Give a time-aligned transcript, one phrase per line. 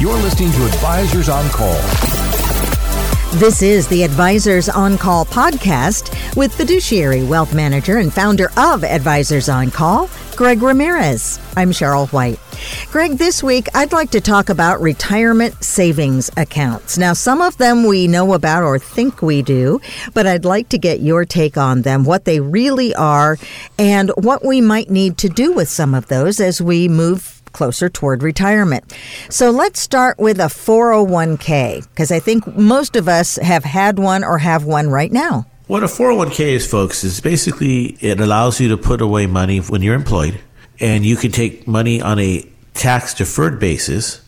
[0.00, 1.74] You're listening to Advisors on Call.
[3.40, 9.48] This is the Advisors on Call podcast with fiduciary wealth manager and founder of Advisors
[9.48, 11.40] on Call, Greg Ramirez.
[11.56, 12.38] I'm Cheryl White.
[12.92, 16.96] Greg, this week I'd like to talk about retirement savings accounts.
[16.96, 19.80] Now, some of them we know about or think we do,
[20.14, 23.36] but I'd like to get your take on them, what they really are,
[23.80, 27.88] and what we might need to do with some of those as we move closer
[27.88, 28.92] toward retirement.
[29.30, 34.24] So let's start with a 401k because I think most of us have had one
[34.24, 35.46] or have one right now.
[35.66, 39.82] What a 401k is, folks, is basically it allows you to put away money when
[39.82, 40.40] you're employed
[40.80, 44.22] and you can take money on a tax deferred basis,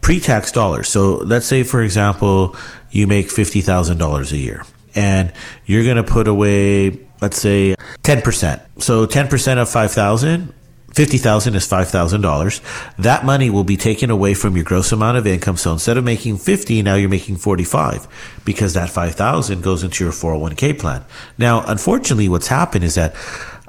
[0.00, 0.88] pre tax dollars.
[0.88, 2.56] So let's say, for example,
[2.90, 4.64] you make $50,000 a year
[4.94, 5.32] and
[5.66, 8.60] you're going to put away, let's say, 10%.
[8.78, 10.52] So 10% of 5,000
[10.92, 12.96] 50,000 is $5,000.
[12.96, 15.56] That money will be taken away from your gross amount of income.
[15.56, 18.08] So instead of making 50, now you're making 45
[18.44, 21.04] because that 5,000 goes into your 401k plan.
[21.38, 23.14] Now, unfortunately, what's happened is that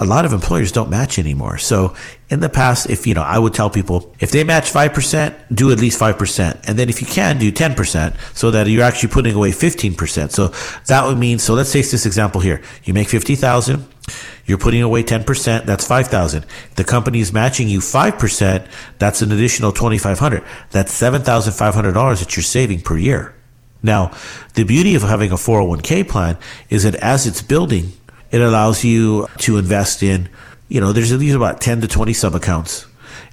[0.00, 1.58] a lot of employers don't match anymore.
[1.58, 1.94] So
[2.30, 5.72] in the past, if, you know, I would tell people, if they match 5%, do
[5.72, 6.68] at least 5%.
[6.68, 10.30] And then if you can, do 10% so that you're actually putting away 15%.
[10.30, 10.52] So
[10.86, 12.62] that would mean, so let's take this example here.
[12.84, 13.84] You make 50,000.
[14.46, 16.46] You're putting away 10%, that's 5,000.
[16.76, 18.66] The company is matching you 5%,
[18.98, 20.42] that's an additional 2,500.
[20.70, 23.34] That's $7,500 that you're saving per year.
[23.82, 24.12] Now,
[24.54, 26.38] the beauty of having a 401k plan
[26.70, 27.92] is that as it's building,
[28.30, 30.28] it allows you to invest in,
[30.68, 32.86] you know, there's at least about 10 to 20 sub accounts.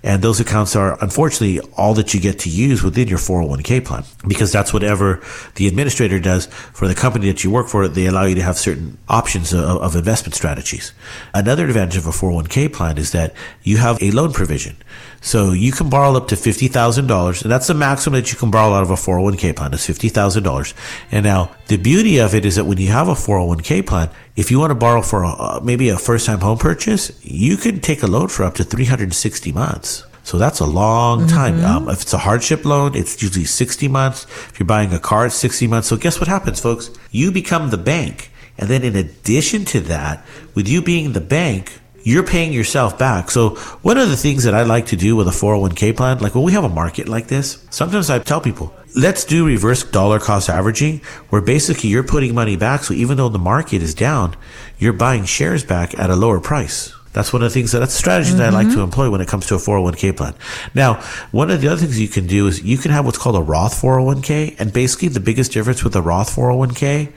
[0.04, 4.04] And those accounts are unfortunately all that you get to use within your 401k plan
[4.28, 5.20] because that's whatever
[5.56, 7.88] the administrator does for the company that you work for.
[7.88, 10.94] They allow you to have certain options of, of investment strategies.
[11.34, 14.78] Another advantage of a 401k plan is that you have a loan provision.
[15.26, 18.76] So you can borrow up to $50,000 and that's the maximum that you can borrow
[18.76, 20.74] out of a 401k plan is $50,000.
[21.12, 24.52] And now the beauty of it is that when you have a 401k plan, if
[24.52, 28.04] you want to borrow for a, maybe a first time home purchase, you can take
[28.04, 30.06] a loan for up to 360 months.
[30.22, 31.56] So that's a long time.
[31.56, 31.66] Mm-hmm.
[31.66, 34.26] Um, if it's a hardship loan, it's usually 60 months.
[34.26, 35.88] If you're buying a car, it's 60 months.
[35.88, 36.92] So guess what happens, folks?
[37.10, 38.32] You become the bank.
[38.60, 40.24] And then in addition to that,
[40.54, 43.32] with you being the bank, you're paying yourself back.
[43.32, 46.36] So one of the things that I like to do with a 401k plan, like
[46.36, 50.20] when we have a market like this, sometimes I tell people, let's do reverse dollar
[50.20, 52.84] cost averaging where basically you're putting money back.
[52.84, 54.38] So even though the market is down,
[54.78, 56.94] you're buying shares back at a lower price.
[57.16, 58.40] That's one of the things that that's a strategy mm-hmm.
[58.40, 58.82] that I like to mm-hmm.
[58.82, 60.36] employ when it comes to a 401k plan.
[60.76, 60.96] Now,
[61.32, 63.42] one of the other things you can do is you can have what's called a
[63.42, 64.60] Roth 401k.
[64.60, 67.14] And basically the biggest difference with a Roth 401k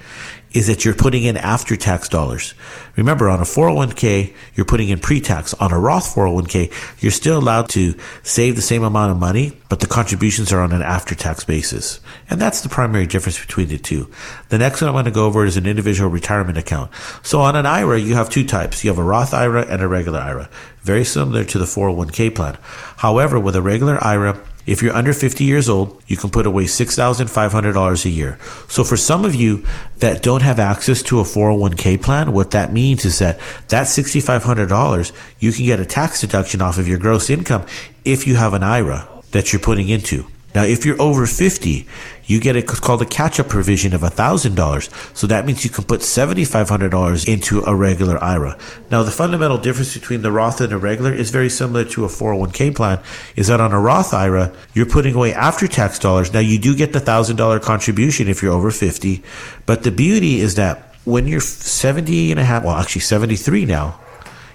[0.53, 2.55] is that you're putting in after tax dollars.
[2.97, 5.55] Remember, on a 401k, you're putting in pre tax.
[5.55, 6.73] On a Roth 401k,
[7.03, 10.73] you're still allowed to save the same amount of money, but the contributions are on
[10.73, 12.01] an after tax basis.
[12.31, 14.11] And that's the primary difference between the two.
[14.49, 16.91] The next one I'm going to go over is an individual retirement account.
[17.23, 18.83] So on an IRA, you have two types.
[18.83, 20.49] You have a Roth IRA and a regular IRA.
[20.83, 22.57] Very similar to the 401k plan.
[22.97, 26.65] However, with a regular IRA, if you're under 50 years old, you can put away
[26.65, 28.39] $6,500 a year.
[28.69, 29.65] So for some of you
[29.99, 35.13] that don't have access to a 401k plan, what that means is that that $6,500,
[35.39, 37.65] you can get a tax deduction off of your gross income
[38.05, 40.27] if you have an IRA that you're putting into.
[40.55, 41.87] Now, if you're over 50,
[42.29, 45.17] you get a called a catch-up provision of $1,000.
[45.17, 48.57] So that means you can put $7,500 into a regular IRA.
[48.91, 52.09] Now, the fundamental difference between the Roth and a regular is very similar to a
[52.09, 53.01] 401k plan,
[53.35, 56.33] is that on a Roth IRA, you're putting away after-tax dollars.
[56.33, 59.23] Now, you do get the $1,000 contribution if you're over 50,
[59.67, 63.99] but the beauty is that when you're 70 and a half, well, actually 73 now,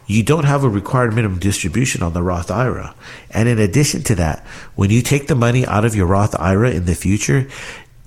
[0.08, 2.96] you don't have a required minimum distribution on the Roth IRA.
[3.31, 6.72] And in addition to that, when you take the money out of your Roth IRA
[6.72, 7.47] in the future,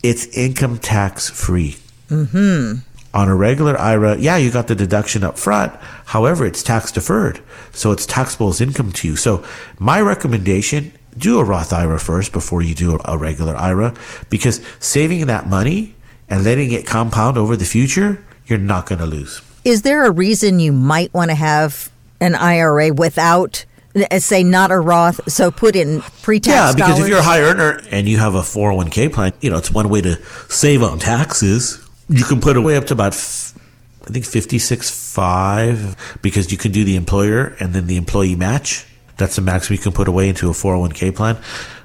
[0.03, 1.77] it's income tax free.
[2.09, 2.81] Mm-hmm.
[3.15, 5.73] On a regular IRA, yeah, you got the deduction up front.
[6.07, 7.41] However, it's tax deferred.
[7.73, 9.17] So it's taxable as income to you.
[9.17, 9.45] So
[9.79, 13.95] my recommendation, do a Roth IRA first before you do a regular IRA
[14.29, 15.95] because saving that money
[16.29, 19.41] and letting it compound over the future, you're not going to lose.
[19.67, 21.91] Is there a reason you might want to have
[22.21, 23.65] an IRA without,
[23.97, 25.29] uh, say, not a Roth?
[25.29, 26.55] So put in pre-tax.
[26.55, 27.03] Yeah, because dollars?
[27.03, 29.89] if you're a high earner and you have a 401k plan, you know it's one
[29.89, 31.85] way to save on taxes.
[32.09, 33.15] You can put away up to about.
[33.15, 38.87] I think 56.5 because you can do the employer and then the employee match.
[39.17, 41.39] That's the maximum you can put away into a 401k plan.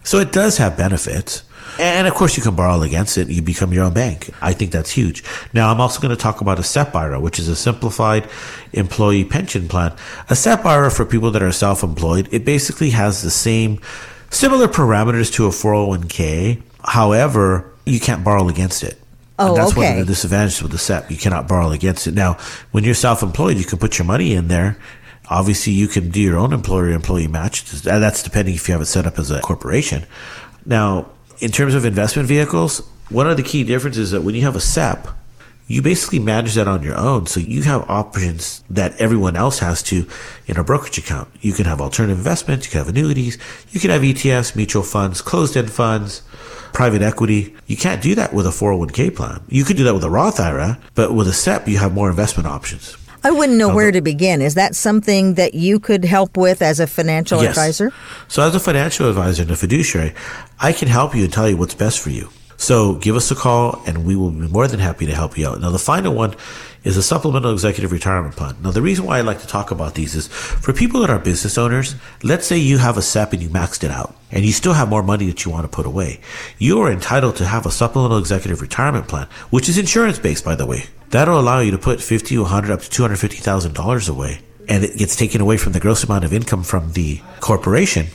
[0.04, 1.42] So it does have benefits.
[1.80, 3.30] And of course, you can borrow against it.
[3.30, 4.30] You become your own bank.
[4.42, 5.24] I think that's huge.
[5.54, 8.30] Now, I'm also going to talk about a SEP IRA, which is a simplified
[8.74, 9.96] employee pension plan.
[10.30, 13.80] A SEP IRA for people that are self-employed, it basically has the same
[14.32, 16.62] Similar parameters to a 401k.
[16.84, 18.98] However, you can't borrow against it.
[19.38, 21.12] Oh, and that's one of the disadvantages with the SEP.
[21.12, 22.14] You cannot borrow against it.
[22.14, 22.38] Now,
[22.72, 24.78] when you're self-employed, you can put your money in there.
[25.30, 27.70] Obviously, you can do your own employer-employee match.
[27.82, 30.06] That's depending if you have it set up as a corporation.
[30.66, 31.10] Now,
[31.42, 34.56] in terms of investment vehicles, one of the key differences is that when you have
[34.56, 35.08] a SEP,
[35.68, 37.26] you basically manage that on your own.
[37.26, 40.06] So you have options that everyone else has to
[40.46, 41.30] in a brokerage account.
[41.42, 43.38] You can have alternative investments, you can have annuities,
[43.72, 46.22] you can have ETFs, mutual funds, closed end funds,
[46.74, 47.56] private equity.
[47.68, 49.42] You can't do that with a 401k plan.
[49.50, 52.10] You could do that with a Roth IRA, but with a SEP, you have more
[52.10, 52.98] investment options.
[53.24, 54.42] I wouldn't know where to begin.
[54.42, 57.52] Is that something that you could help with as a financial Yes.
[57.52, 57.92] advisor?
[58.28, 60.14] So, as a financial advisor and a fiduciary,
[60.60, 62.30] I can help you and tell you what's best for you.
[62.62, 65.48] So, give us a call and we will be more than happy to help you
[65.48, 65.60] out.
[65.60, 66.36] Now, the final one
[66.84, 68.56] is a supplemental executive retirement plan.
[68.62, 71.18] Now, the reason why I like to talk about these is for people that are
[71.18, 74.52] business owners, let's say you have a SEP and you maxed it out and you
[74.52, 76.22] still have more money that you want to put away.
[76.60, 80.54] You are entitled to have a supplemental executive retirement plan, which is insurance based, by
[80.54, 80.86] the way.
[81.10, 84.42] That'll allow you to put 50, 100, up to $250,000 away.
[84.70, 88.06] And it gets taken away from the gross amount of income from the corporation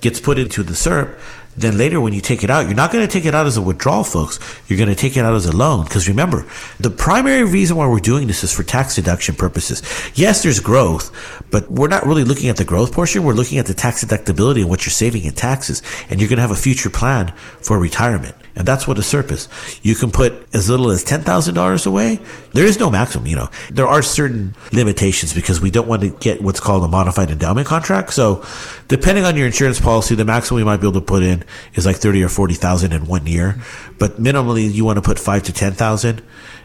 [0.00, 1.18] gets put into the SERP,
[1.56, 3.56] then later when you take it out, you're not going to take it out as
[3.56, 4.38] a withdrawal, folks.
[4.68, 5.84] You're going to take it out as a loan.
[5.84, 6.46] Because remember,
[6.78, 9.82] the primary reason why we're doing this is for tax deduction purposes.
[10.14, 11.10] Yes, there's growth,
[11.50, 13.24] but we're not really looking at the growth portion.
[13.24, 15.82] We're looking at the tax deductibility and what you're saving in taxes.
[16.08, 18.36] And you're going to have a future plan for retirement.
[18.60, 19.48] And that's what a SERP is.
[19.80, 22.20] You can put as little as $10,000 away.
[22.52, 23.48] There is no maximum, you know.
[23.70, 27.66] There are certain limitations because we don't want to get what's called a modified endowment
[27.66, 28.12] contract.
[28.12, 28.44] So
[28.88, 31.42] depending on your insurance policy, the maximum we might be able to put in
[31.72, 33.58] is like 30 or 40,000 in one year.
[33.98, 36.20] But minimally you want to put five to 10,000.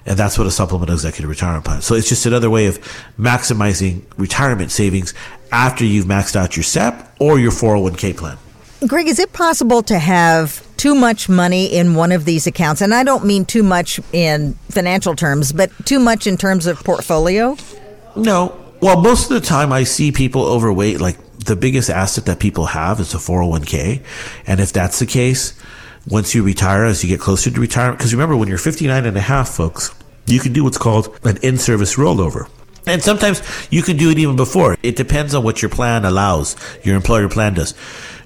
[0.05, 1.81] And that's what a supplemental executive retirement plan.
[1.81, 2.77] So it's just another way of
[3.17, 5.13] maximizing retirement savings
[5.49, 8.37] after you've maxed out your SEP or your 401k plan.
[8.87, 12.81] Greg, is it possible to have too much money in one of these accounts?
[12.81, 16.83] And I don't mean too much in financial terms, but too much in terms of
[16.83, 17.57] portfolio?
[18.15, 18.55] No.
[18.81, 20.99] Well, most of the time I see people overweight.
[20.99, 24.03] Like the biggest asset that people have is a 401k.
[24.45, 25.59] And if that's the case,
[26.07, 29.17] once you retire, as you get closer to retirement, because remember when you're 59 and
[29.17, 29.95] a half, folks,
[30.27, 32.49] you can do what's called an in-service rollover.
[32.87, 34.77] And sometimes you can do it even before.
[34.83, 37.73] It depends on what your plan allows, your employer plan does.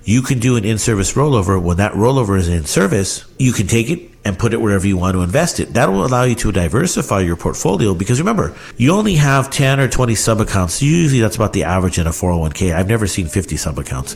[0.09, 1.61] You can do an in-service rollover.
[1.61, 4.97] When that rollover is in service, you can take it and put it wherever you
[4.97, 5.75] want to invest it.
[5.75, 9.87] That will allow you to diversify your portfolio because remember, you only have 10 or
[9.87, 10.81] 20 sub accounts.
[10.81, 12.73] Usually that's about the average in a 401k.
[12.73, 14.15] I've never seen 50 sub accounts.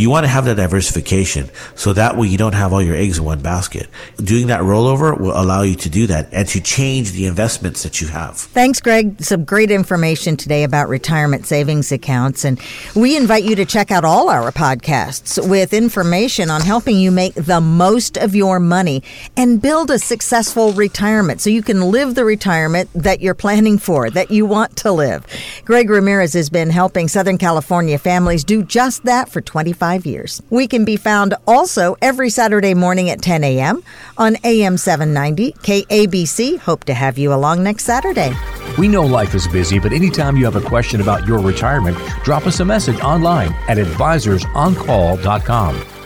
[0.00, 3.18] You want to have that diversification so that way you don't have all your eggs
[3.18, 3.86] in one basket.
[4.16, 8.00] Doing that rollover will allow you to do that and to change the investments that
[8.00, 8.38] you have.
[8.38, 9.22] Thanks, Greg.
[9.22, 12.46] Some great information today about retirement savings accounts.
[12.46, 12.58] And
[12.96, 17.34] we invite you to check out all our podcasts with information on helping you make
[17.34, 19.02] the most of your money
[19.36, 24.08] and build a successful retirement so you can live the retirement that you're planning for,
[24.08, 25.26] that you want to live.
[25.66, 30.42] Greg Ramirez has been helping Southern California families do just that for 25 years.
[30.50, 33.84] We can be found also every Saturday morning at 10 a.m.
[34.18, 36.58] on AM 790 KABC.
[36.58, 38.34] Hope to have you along next Saturday.
[38.78, 42.46] We know life is busy, but anytime you have a question about your retirement, drop
[42.46, 45.99] us a message online at advisorsoncall.com.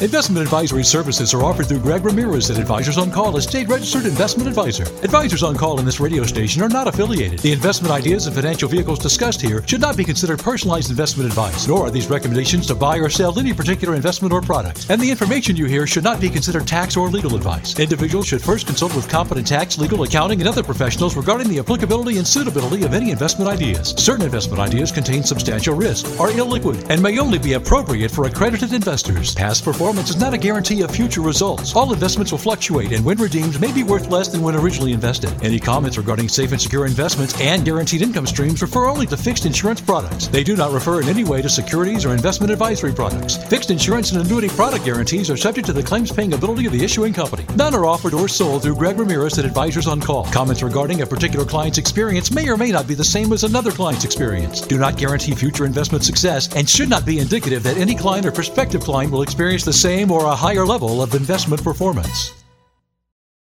[0.00, 4.06] Investment advisory services are offered through Greg Ramirez at Advisors on Call, a state registered
[4.06, 4.84] investment advisor.
[5.02, 7.40] Advisors on Call in this radio station are not affiliated.
[7.40, 11.66] The investment ideas and financial vehicles discussed here should not be considered personalized investment advice,
[11.66, 14.88] nor are these recommendations to buy or sell any particular investment or product.
[14.88, 17.76] And the information you hear should not be considered tax or legal advice.
[17.76, 22.18] Individuals should first consult with competent tax, legal, accounting, and other professionals regarding the applicability
[22.18, 23.96] and suitability of any investment ideas.
[23.98, 28.72] Certain investment ideas contain substantial risk, are illiquid, and may only be appropriate for accredited
[28.72, 29.34] investors.
[29.34, 31.74] Past performance is not a guarantee of future results.
[31.74, 35.32] All investments will fluctuate and when redeemed may be worth less than when originally invested.
[35.42, 39.46] Any comments regarding safe and secure investments and guaranteed income streams refer only to fixed
[39.46, 40.28] insurance products.
[40.28, 43.38] They do not refer in any way to securities or investment advisory products.
[43.48, 46.84] Fixed insurance and annuity product guarantees are subject to the claims paying ability of the
[46.84, 47.46] issuing company.
[47.56, 50.26] None are offered or sold through Greg Ramirez at Advisors on Call.
[50.26, 53.70] Comments regarding a particular client's experience may or may not be the same as another
[53.70, 54.60] client's experience.
[54.60, 58.32] Do not guarantee future investment success and should not be indicative that any client or
[58.32, 62.37] prospective client will experience the same or a higher level of investment performance.